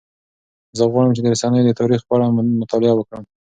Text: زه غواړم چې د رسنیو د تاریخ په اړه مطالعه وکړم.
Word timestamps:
زه 0.77 0.83
غواړم 0.91 1.11
چې 1.15 1.21
د 1.23 1.27
رسنیو 1.33 1.67
د 1.67 1.71
تاریخ 1.81 2.01
په 2.05 2.13
اړه 2.15 2.25
مطالعه 2.61 2.93
وکړم. 2.97 3.23